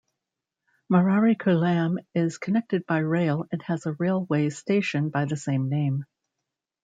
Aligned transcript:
Mararikulam 0.91 2.03
is 2.15 2.39
connected 2.39 2.87
by 2.87 2.97
rail 2.97 3.45
and 3.51 3.61
has 3.61 3.85
a 3.85 3.93
railway 3.93 4.49
station 4.49 5.09
by 5.11 5.25
the 5.25 5.37
same 5.37 5.69
name. 5.69 6.05